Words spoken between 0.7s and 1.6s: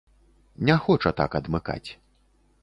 хоча так